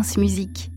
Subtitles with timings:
[0.00, 0.70] France Musique.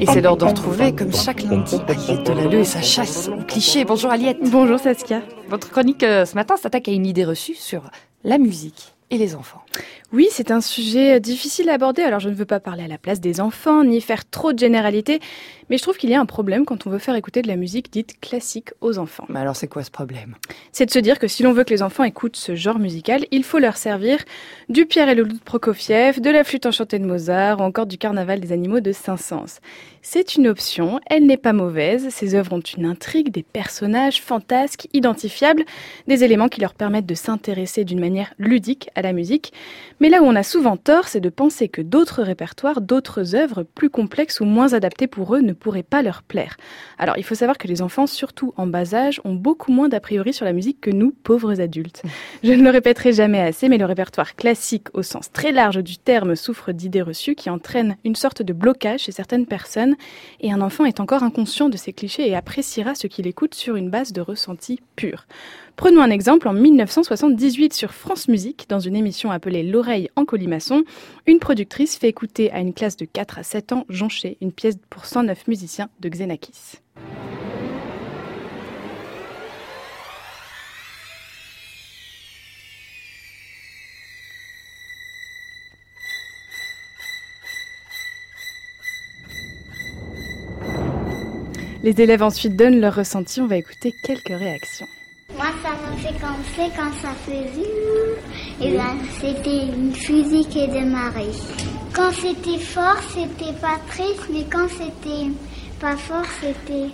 [0.00, 3.86] Et c'est l'heure de retrouver, comme chaque lundi, Aliette Delalleux et sa chasse au cliché.
[3.86, 4.36] Bonjour Aliette.
[4.50, 5.22] Bonjour Saskia.
[5.48, 7.84] Votre chronique euh, ce matin s'attaque à une idée reçue sur
[8.22, 9.62] la musique et les enfants.
[10.10, 12.96] Oui, c'est un sujet difficile à aborder, alors je ne veux pas parler à la
[12.96, 15.20] place des enfants, ni faire trop de généralités,
[15.68, 17.56] mais je trouve qu'il y a un problème quand on veut faire écouter de la
[17.56, 19.26] musique dite classique aux enfants.
[19.28, 20.36] Mais alors c'est quoi ce problème?
[20.72, 23.26] C'est de se dire que si l'on veut que les enfants écoutent ce genre musical,
[23.30, 24.24] il faut leur servir
[24.70, 27.84] du Pierre et le loup de Prokofiev, de la flûte enchantée de Mozart, ou encore
[27.84, 29.60] du carnaval des animaux de Saint-Saëns.
[30.00, 34.88] C'est une option, elle n'est pas mauvaise, ces œuvres ont une intrigue, des personnages fantasques,
[34.94, 35.64] identifiables,
[36.06, 39.52] des éléments qui leur permettent de s'intéresser d'une manière ludique à la musique.
[40.00, 43.64] Mais là où on a souvent tort, c'est de penser que d'autres répertoires, d'autres œuvres
[43.64, 46.56] plus complexes ou moins adaptées pour eux ne pourraient pas leur plaire.
[46.98, 49.98] Alors il faut savoir que les enfants, surtout en bas âge, ont beaucoup moins d'a
[49.98, 52.02] priori sur la musique que nous, pauvres adultes.
[52.44, 55.98] Je ne le répéterai jamais assez, mais le répertoire classique au sens très large du
[55.98, 59.96] terme souffre d'idées reçues qui entraînent une sorte de blocage chez certaines personnes,
[60.40, 63.74] et un enfant est encore inconscient de ces clichés et appréciera ce qu'il écoute sur
[63.74, 65.26] une base de ressenti pur.
[65.78, 69.62] Prenons un exemple en 1978 sur France Musique, dans une émission appelée
[70.16, 70.84] En colimaçon,
[71.26, 74.76] une productrice fait écouter à une classe de 4 à 7 ans Jonché, une pièce
[74.90, 76.78] pour 109 musiciens de Xenakis.
[91.82, 93.40] Les élèves ensuite donnent leur ressenti.
[93.40, 94.88] On va écouter quelques réactions.
[95.48, 98.20] Moi, ça me fait penser quand ça faisait...
[98.60, 101.30] Et là, c'était une fusée qui démarrait.
[101.94, 105.30] Quand c'était fort, c'était pas triste, mais quand c'était
[105.80, 106.90] pas fort, c'était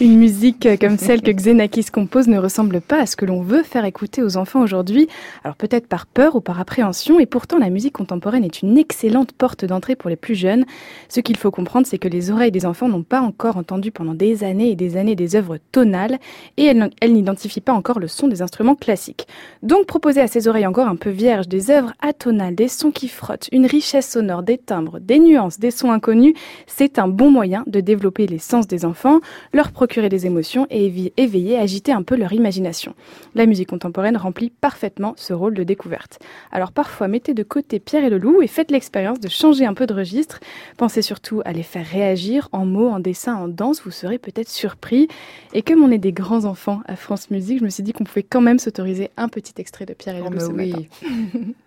[0.00, 3.62] une musique comme celle que Xenakis compose ne ressemble pas à ce que l'on veut
[3.62, 5.08] faire écouter aux enfants aujourd'hui,
[5.44, 9.32] alors peut-être par peur ou par appréhension, et pourtant la musique contemporaine est une excellente
[9.32, 10.64] porte d'entrée pour les plus jeunes.
[11.08, 14.14] Ce qu'il faut comprendre, c'est que les oreilles des enfants n'ont pas encore entendu pendant
[14.14, 16.18] des années et des années des œuvres tonales,
[16.56, 19.26] et elles, n'identifient pas encore le son des instruments classiques.
[19.62, 23.08] Donc proposer à ces oreilles encore un peu vierges des œuvres atonales, des sons qui
[23.08, 26.34] frottent, une richesse sonore, des timbres, des nuances, des sons inconnus,
[26.66, 29.20] c'est un bon moyen de développer les sens des enfants
[29.52, 32.94] leur procurer des émotions et éveiller, agiter un peu leur imagination.
[33.34, 36.18] La musique contemporaine remplit parfaitement ce rôle de découverte.
[36.52, 39.74] Alors parfois, mettez de côté Pierre et le loup et faites l'expérience de changer un
[39.74, 40.40] peu de registre.
[40.76, 44.48] Pensez surtout à les faire réagir en mots, en dessin, en danse, vous serez peut-être
[44.48, 45.08] surpris.
[45.52, 48.04] Et comme on est des grands enfants à France Musique, je me suis dit qu'on
[48.04, 50.72] pouvait quand même s'autoriser un petit extrait de Pierre et le oh, loup ce oui.
[50.72, 51.52] matin.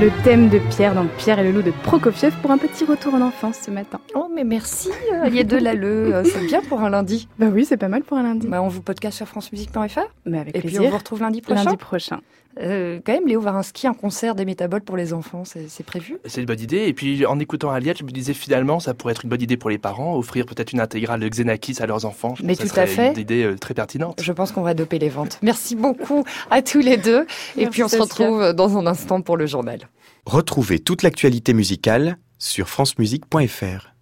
[0.00, 3.12] le thème de Pierre dans Pierre et le loup de Prokofiev pour un petit retour
[3.12, 4.00] en enfance ce matin.
[4.14, 4.88] Oh, mais merci,
[5.20, 6.14] Aliette Delalleux.
[6.14, 7.28] Euh, c'est bien pour un lundi.
[7.38, 8.46] Bah oui, c'est pas mal pour un lundi.
[8.46, 10.00] Bah, on vous podcast sur francemusique.fr.
[10.24, 10.78] Mais avec et plaisir.
[10.80, 11.64] puis on vous retrouve lundi prochain.
[11.64, 12.20] Lundi prochain.
[12.58, 16.18] Euh, quand même, Léo Varinsky, un concert des métaboles pour les enfants, c'est prévu?
[16.24, 16.86] C'est une bonne idée.
[16.86, 19.56] Et puis, en écoutant Aliette, je me disais finalement, ça pourrait être une bonne idée
[19.56, 22.34] pour les parents, offrir peut-être une intégrale de Xenakis à leurs enfants.
[22.36, 23.12] Je Mais pense tout ça à fait.
[23.12, 24.20] Une idée euh, très pertinente.
[24.20, 25.38] Je pense qu'on va doper les ventes.
[25.42, 27.22] Merci beaucoup à tous les deux.
[27.56, 29.88] Et Merci, puis, on se retrouve dans un instant pour le journal.
[30.26, 33.94] Retrouvez toute l'actualité musicale sur francemusique.fr.